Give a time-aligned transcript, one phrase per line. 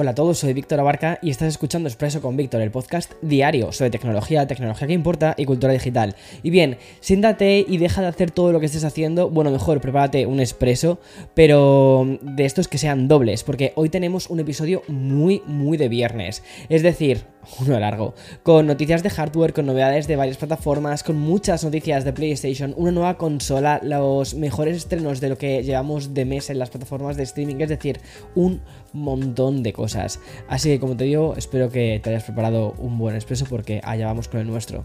[0.00, 3.70] Hola a todos, soy Víctor Abarca y estás escuchando Expreso con Víctor, el podcast diario
[3.70, 6.16] sobre tecnología, tecnología que importa y cultura digital.
[6.42, 9.28] Y bien, siéntate y deja de hacer todo lo que estés haciendo.
[9.28, 11.00] Bueno, mejor prepárate un expreso,
[11.34, 16.42] pero de estos que sean dobles, porque hoy tenemos un episodio muy, muy de viernes.
[16.70, 17.26] Es decir,
[17.60, 22.12] uno largo, con noticias de hardware, con novedades de varias plataformas, con muchas noticias de
[22.12, 26.70] PlayStation, una nueva consola, los mejores estrenos de lo que llevamos de mes en las
[26.70, 28.00] plataformas de streaming, es decir,
[28.34, 28.60] un
[28.92, 30.20] montón de cosas.
[30.48, 34.06] Así que como te digo, espero que te hayas preparado un buen expreso porque allá
[34.06, 34.84] vamos con el nuestro.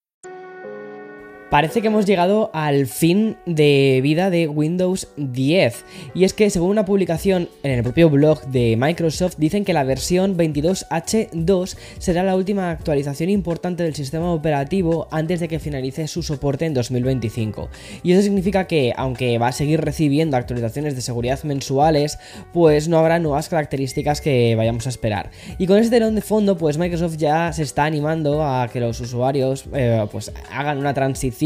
[1.51, 6.69] Parece que hemos llegado al fin de vida de Windows 10 y es que según
[6.69, 12.37] una publicación en el propio blog de Microsoft dicen que la versión 22H2 será la
[12.37, 17.67] última actualización importante del sistema operativo antes de que finalice su soporte en 2025
[18.01, 22.17] y eso significa que aunque va a seguir recibiendo actualizaciones de seguridad mensuales
[22.53, 25.31] pues no habrá nuevas características que vayamos a esperar.
[25.57, 29.01] Y con este telón de fondo pues Microsoft ya se está animando a que los
[29.01, 31.40] usuarios eh, pues hagan una transición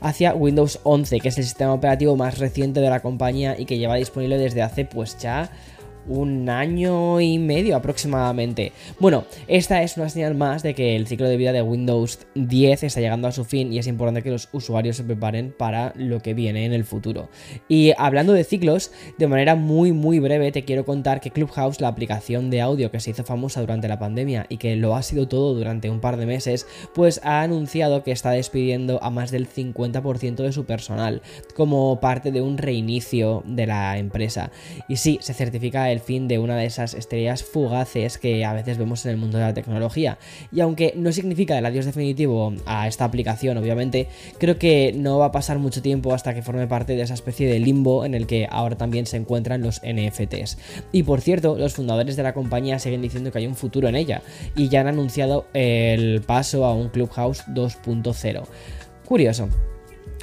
[0.00, 3.78] hacia Windows 11, que es el sistema operativo más reciente de la compañía y que
[3.78, 5.50] lleva disponible desde hace pues ya
[6.06, 8.72] un año y medio aproximadamente.
[9.00, 12.82] Bueno, esta es una señal más de que el ciclo de vida de Windows 10
[12.82, 16.20] está llegando a su fin y es importante que los usuarios se preparen para lo
[16.20, 17.28] que viene en el futuro.
[17.68, 21.88] Y hablando de ciclos, de manera muy muy breve te quiero contar que Clubhouse, la
[21.88, 25.28] aplicación de audio que se hizo famosa durante la pandemia y que lo ha sido
[25.28, 29.48] todo durante un par de meses, pues ha anunciado que está despidiendo a más del
[29.48, 31.22] 50% de su personal
[31.54, 34.50] como parte de un reinicio de la empresa.
[34.88, 38.78] Y sí, se certifica el fin de una de esas estrellas fugaces que a veces
[38.78, 40.18] vemos en el mundo de la tecnología.
[40.52, 45.26] Y aunque no significa el adiós definitivo a esta aplicación, obviamente, creo que no va
[45.26, 48.26] a pasar mucho tiempo hasta que forme parte de esa especie de limbo en el
[48.26, 50.58] que ahora también se encuentran los NFTs.
[50.92, 53.96] Y por cierto, los fundadores de la compañía siguen diciendo que hay un futuro en
[53.96, 54.22] ella
[54.56, 58.44] y ya han anunciado el paso a un Clubhouse 2.0.
[59.04, 59.73] Curioso.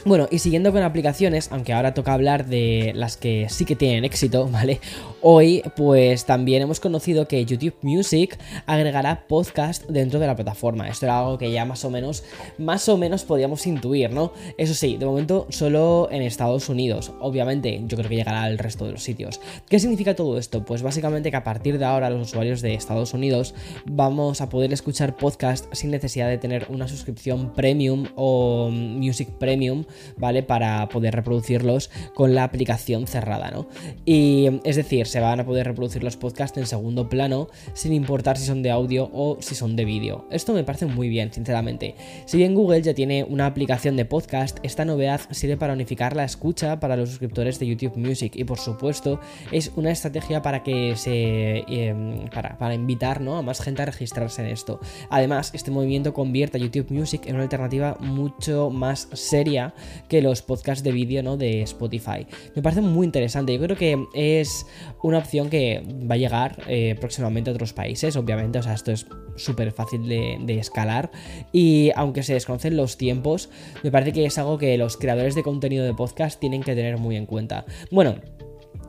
[0.03, 4.03] Bueno, y siguiendo con aplicaciones, aunque ahora toca hablar de las que sí que tienen
[4.03, 4.79] éxito, ¿vale?
[5.21, 10.89] Hoy, pues también hemos conocido que YouTube Music agregará podcast dentro de la plataforma.
[10.89, 12.23] Esto era algo que ya más o menos,
[12.57, 14.33] más o menos podíamos intuir, ¿no?
[14.57, 17.11] Eso sí, de momento solo en Estados Unidos.
[17.19, 19.39] Obviamente, yo creo que llegará al resto de los sitios.
[19.69, 20.65] ¿Qué significa todo esto?
[20.65, 23.53] Pues básicamente que a partir de ahora los usuarios de Estados Unidos
[23.85, 29.70] vamos a poder escuchar podcast sin necesidad de tener una suscripción premium o music premium
[30.17, 30.43] ¿vale?
[30.43, 33.67] Para poder reproducirlos con la aplicación cerrada, ¿no?
[34.05, 38.37] Y es decir, se van a poder reproducir los podcasts en segundo plano sin importar
[38.37, 40.25] si son de audio o si son de vídeo.
[40.31, 41.95] Esto me parece muy bien, sinceramente.
[42.25, 46.23] Si bien Google ya tiene una aplicación de podcast, esta novedad sirve para unificar la
[46.23, 49.19] escucha para los suscriptores de YouTube Music y por supuesto
[49.51, 53.37] es una estrategia para que se em, para, para invitar ¿no?
[53.37, 54.79] a más gente a registrarse en esto.
[55.09, 59.60] Además, este movimiento convierte a YouTube Music en una alternativa mucho más seria
[60.07, 61.37] que los podcasts de vídeo ¿no?
[61.37, 62.27] de Spotify.
[62.55, 63.53] Me parece muy interesante.
[63.53, 64.65] Yo creo que es
[65.01, 68.59] una opción que va a llegar eh, próximamente a otros países, obviamente.
[68.59, 69.05] O sea, esto es
[69.35, 71.11] súper fácil de, de escalar.
[71.51, 73.49] Y aunque se desconocen los tiempos,
[73.83, 76.97] me parece que es algo que los creadores de contenido de podcast tienen que tener
[76.97, 77.65] muy en cuenta.
[77.89, 78.15] Bueno.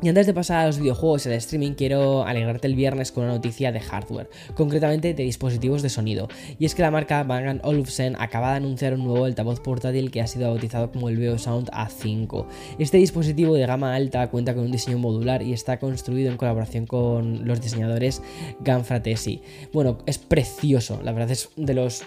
[0.03, 3.23] Y antes de pasar a los videojuegos y al streaming, quiero alegrarte el viernes con
[3.23, 6.27] una noticia de hardware, concretamente de dispositivos de sonido.
[6.59, 10.21] Y es que la marca Bang Olufsen acaba de anunciar un nuevo altavoz portátil que
[10.21, 12.47] ha sido bautizado como el Beosound A5.
[12.81, 16.87] Este dispositivo de gama alta cuenta con un diseño modular y está construido en colaboración
[16.87, 18.23] con los diseñadores
[18.59, 19.41] Ganfratesi.
[19.73, 22.03] Bueno, es precioso, la verdad es de los...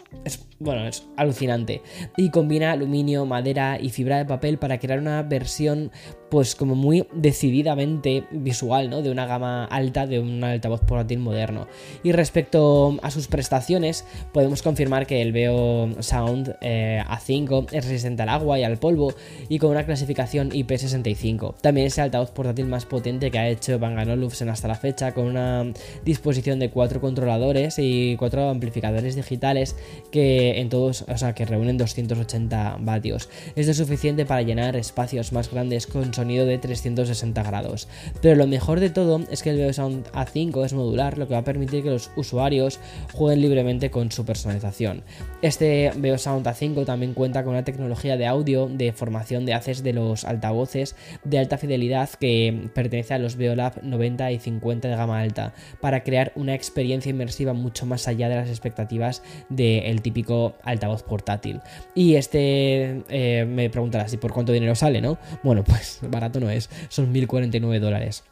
[0.59, 1.81] bueno, es alucinante.
[2.17, 5.91] Y combina aluminio, madera y fibra de papel para crear una versión
[6.29, 9.01] pues como muy decididamente visual, ¿no?
[9.01, 11.67] De una gama alta de un altavoz portátil moderno.
[12.03, 18.23] Y respecto a sus prestaciones, podemos confirmar que el Veo Sound eh, A5 es resistente
[18.23, 19.13] al agua y al polvo
[19.49, 21.55] y con una clasificación IP65.
[21.61, 25.13] También es el altavoz portátil más potente que ha hecho Bang Olufsen hasta la fecha,
[25.13, 25.65] con una
[26.03, 29.75] disposición de cuatro controladores y cuatro amplificadores digitales
[30.11, 33.29] que en todos, o sea, que reúnen 280 vatios.
[33.55, 37.87] Esto es suficiente para llenar espacios más grandes con sonido de 360 grados.
[38.21, 41.41] Pero lo mejor de todo es que el Sound A5 es modular, lo que va
[41.41, 42.79] a permitir que los usuarios
[43.13, 45.03] jueguen libremente con su personalización.
[45.41, 49.93] Este Sound A5 también cuenta con una tecnología de audio de formación de haces de
[49.93, 55.19] los altavoces de alta fidelidad que pertenece a los Beolab 90 y 50 de gama
[55.19, 61.03] alta, para crear una experiencia inmersiva mucho más allá de las expectativas del típico altavoz
[61.03, 61.61] portátil.
[61.93, 65.17] Y este eh, me preguntarás, ¿y por cuánto dinero sale, no?
[65.43, 68.23] Bueno, pues barato no es, son 1049 dólares.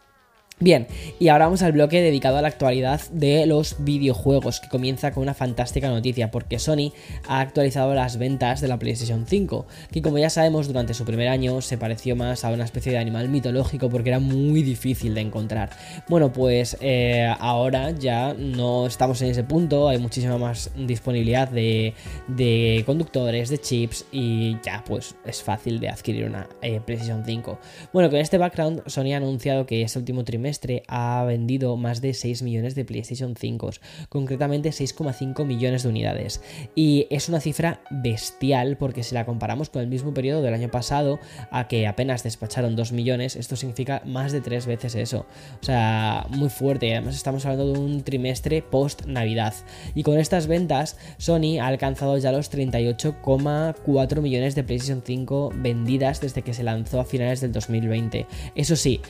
[0.60, 0.88] Bien,
[1.20, 5.24] y ahora vamos al bloque dedicado a la actualidad de los videojuegos, que comienza con
[5.24, 6.94] una fantástica noticia, porque Sony
[7.28, 11.28] ha actualizado las ventas de la PlayStation 5, que como ya sabemos durante su primer
[11.30, 15.22] año se pareció más a una especie de animal mitológico porque era muy difícil de
[15.22, 15.72] encontrar.
[16.08, 22.84] Bueno, pues eh, ahora ya no estamos en ese punto, hay muchísima más disponibilidad de,
[22.86, 27.60] conductores, de chips, y ya pues es fácil de adquirir una eh, PlayStation 5.
[27.92, 30.43] Bueno, con este background Sony ha anunciado que este último trimestre
[30.88, 33.72] ha vendido más de 6 millones de PlayStation 5,
[34.10, 36.42] concretamente 6,5 millones de unidades.
[36.76, 40.70] Y es una cifra bestial porque si la comparamos con el mismo periodo del año
[40.70, 41.20] pasado,
[41.52, 45.26] a que apenas despacharon 2 millones, esto significa más de 3 veces eso.
[45.62, 46.94] O sea, muy fuerte.
[46.94, 49.54] Además estamos hablando de un trimestre post Navidad.
[49.96, 56.22] Y con estas ventas, Sony ha alcanzado ya los 38,4 millones de PlayStation 5 vendidas
[56.22, 58.28] desde que se lanzó a finales del 2020.
[58.56, 59.02] Eso sí,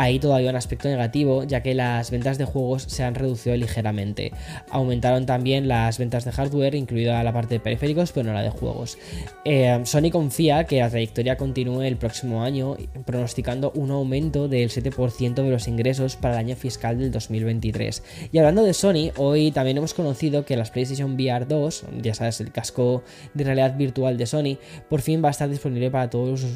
[0.00, 4.30] Ahí todavía un aspecto negativo, ya que las ventas de juegos se han reducido ligeramente.
[4.70, 8.50] Aumentaron también las ventas de hardware, incluida la parte de periféricos, pero no la de
[8.50, 8.96] juegos.
[9.44, 15.34] Eh, Sony confía que la trayectoria continúe el próximo año, pronosticando un aumento del 7%
[15.34, 18.04] de los ingresos para el año fiscal del 2023.
[18.30, 22.40] Y hablando de Sony, hoy también hemos conocido que las PlayStation VR 2, ya sabes,
[22.40, 23.02] el casco
[23.34, 24.58] de realidad virtual de Sony,
[24.88, 26.46] por fin va a estar disponible para todos,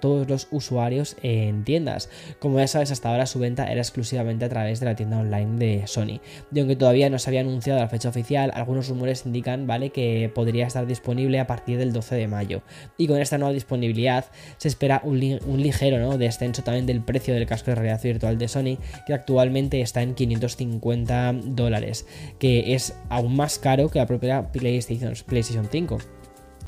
[0.00, 2.08] todos los usuarios en tiendas.
[2.38, 5.58] Como ya sabes, hasta ahora su venta era exclusivamente a través de la tienda online
[5.58, 6.20] de Sony.
[6.52, 9.90] Y aunque todavía no se había anunciado la fecha oficial, algunos rumores indican ¿vale?
[9.90, 12.62] que podría estar disponible a partir del 12 de mayo.
[12.98, 14.26] Y con esta nueva disponibilidad
[14.56, 16.18] se espera un, ligero ¿no?
[16.18, 20.14] descenso también del precio del casco de realidad virtual de Sony, que actualmente está en
[20.14, 22.06] 550 dólares,
[22.38, 25.98] que es aún más caro que la propia PlayStation, PlayStation 5.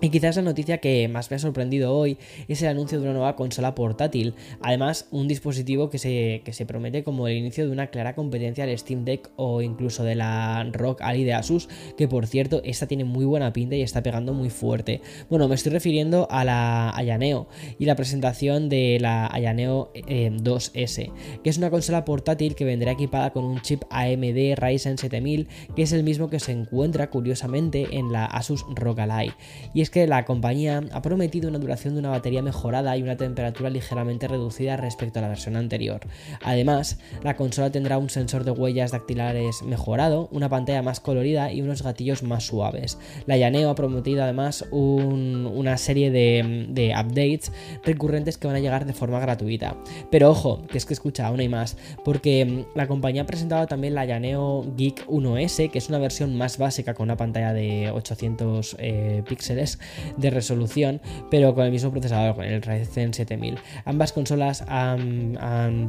[0.03, 3.15] Y quizás la noticia que más me ha sorprendido hoy es el anuncio de una
[3.15, 7.87] nueva consola portátil, además un dispositivo que se, se promete como el inicio de una
[7.87, 12.27] clara competencia al Steam Deck o incluso de la Rock Ally de Asus, que por
[12.27, 15.01] cierto esta tiene muy buena pinta y está pegando muy fuerte.
[15.31, 17.49] Bueno, me estoy refiriendo a la Ayaneo
[17.79, 21.11] y la presentación de la Ayaneo 2S, eh,
[21.43, 25.83] que es una consola portátil que vendrá equipada con un chip AMD Ryzen 7000, que
[25.83, 29.33] es el mismo que se encuentra curiosamente en la Asus Rock Ally.
[29.73, 33.17] Y es que la compañía ha prometido una duración de una batería mejorada y una
[33.17, 36.01] temperatura ligeramente reducida respecto a la versión anterior.
[36.43, 41.63] Además, la consola tendrá un sensor de huellas dactilares mejorado, una pantalla más colorida y
[41.63, 42.99] unos gatillos más suaves.
[43.27, 47.53] La Yaneo ha prometido además una serie de, updates
[47.85, 49.77] recurrentes que van a llegar de forma gratuita.
[50.11, 53.95] Pero ojo, que es que escucha, aún hay más, porque la compañía ha presentado también
[53.95, 58.77] la Yaneo Geek 1S, que es una versión más básica con una pantalla de 800
[58.81, 59.76] eh, píxeles
[60.17, 63.59] de resolución, pero con el mismo procesador, con el Ryzen 7000.
[63.85, 65.37] Ambas consolas han,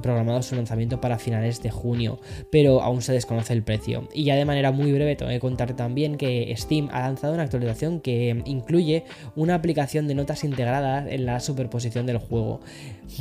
[0.01, 2.19] programado su lanzamiento para finales de junio,
[2.51, 4.07] pero aún se desconoce el precio.
[4.13, 7.43] Y ya de manera muy breve tengo que contar también que Steam ha lanzado una
[7.43, 12.61] actualización que incluye una aplicación de notas integrada en la superposición del juego,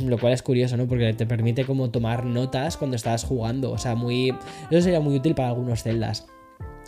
[0.03, 0.87] lo cual es curioso, ¿no?
[0.87, 4.33] Porque te permite como tomar notas cuando estás jugando, o sea, muy...
[4.69, 6.27] Eso sería muy útil para algunos celdas.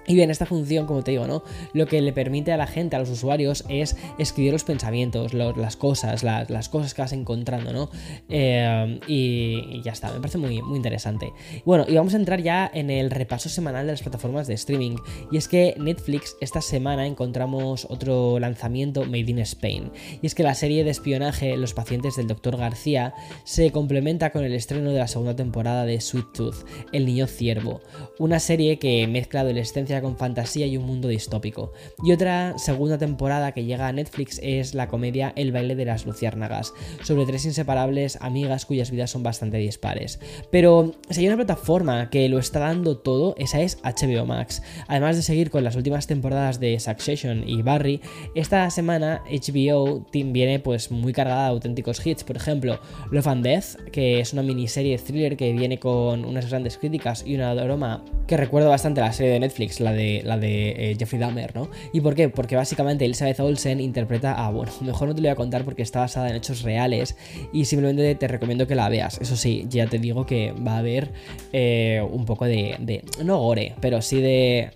[0.07, 1.43] Y bien, esta función, como te digo, ¿no?
[1.73, 5.75] Lo que le permite a la gente, a los usuarios, es escribir los pensamientos, las
[5.75, 7.89] cosas, las cosas que vas encontrando, ¿no?
[8.29, 11.33] Eh, y, ya está, me parece muy, muy interesante.
[11.65, 14.97] Bueno, y vamos a entrar ya en el repaso semanal de las plataformas de streaming.
[15.31, 19.91] Y es que Netflix esta semana encontramos otro lanzamiento Made in Spain.
[20.21, 22.57] Y es que la serie de espionaje Los pacientes del Dr.
[22.57, 23.13] García
[23.43, 27.81] se complementa con el estreno de la segunda temporada de Sweet Tooth, El niño ciervo.
[28.17, 31.73] Una serie que mezcla adolescencia con fantasía y un mundo distópico.
[32.03, 36.05] Y otra segunda temporada que llega a Netflix es la comedia El baile de las
[36.05, 40.19] luciérnagas, sobre tres inseparables amigas cuyas vidas son bastante dispares.
[40.51, 44.61] Pero si hay una plataforma que lo está dando todo, esa es HBO Max.
[44.87, 48.01] Además de seguir con las últimas temporadas de Succession y Barry,
[48.35, 52.79] esta semana HBO viene pues muy cargada de auténticos hits, por ejemplo,
[53.11, 57.35] Love and Death, que es una miniserie thriller que viene con unas grandes críticas y
[57.35, 60.95] una aroma que recuerda bastante a la serie de Netflix, la de, la de eh,
[60.97, 61.69] Jeffrey Dahmer, ¿no?
[61.93, 62.29] ¿Y por qué?
[62.29, 65.81] Porque básicamente Elizabeth Olsen interpreta a, bueno, mejor no te lo voy a contar porque
[65.81, 67.15] está basada en hechos reales
[67.53, 69.19] y simplemente te recomiendo que la veas.
[69.21, 71.11] Eso sí, ya te digo que va a haber
[71.53, 74.71] eh, un poco de, de, no gore, pero sí de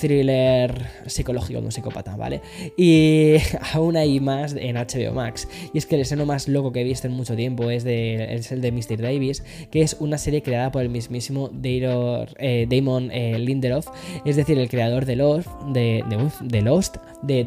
[0.00, 2.40] thriller psicológico de un psicópata, ¿vale?
[2.76, 3.36] Y
[3.72, 5.48] aún hay más en HBO Max.
[5.72, 8.60] Y es que el esceno más loco que he visto en mucho tiempo es, el
[8.60, 9.00] de Mr.
[9.00, 13.88] Davis, que es una serie creada por el mismísimo eh, Damon eh, Lindelof,
[14.24, 16.04] es decir, el creador de Lost, de,
[16.40, 17.40] de, Lost, de,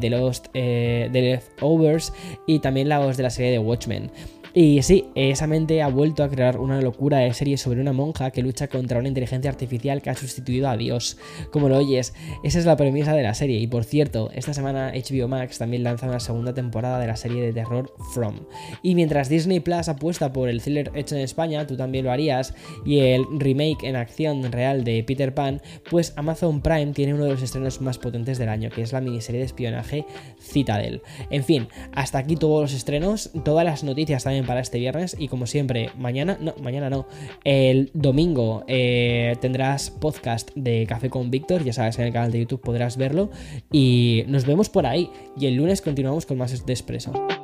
[0.54, 2.12] eh, de Leftovers
[2.46, 4.10] y también la voz de la serie de Watchmen.
[4.52, 8.30] Y sí, esa mente ha vuelto a crear una locura de serie sobre una monja
[8.30, 11.18] que lucha contra una inteligencia artificial que ha sustituido a Dios.
[11.52, 13.58] Como lo oyes, esa es la premisa de la serie.
[13.60, 17.42] Y por cierto, esta semana HBO Max también lanza una segunda temporada de la serie
[17.42, 18.40] de terror From.
[18.82, 22.54] Y mientras Disney Plus apuesta por el thriller hecho en España, tú también lo harías,
[22.84, 27.32] y el remake en acción real de Peter Pan, pues Amazon Prime tiene uno de
[27.32, 30.06] los estrenos más potentes del año, que es la miniserie de espionaje
[30.40, 31.02] Citadel.
[31.30, 35.46] En fin, hasta aquí todos los estrenos, todas las noticias para este viernes y como
[35.46, 37.06] siempre, mañana, no, mañana no,
[37.44, 42.40] el domingo eh, tendrás podcast de Café con Víctor, ya sabes, en el canal de
[42.40, 43.30] YouTube podrás verlo
[43.72, 47.39] y nos vemos por ahí y el lunes continuamos con más de Expreso.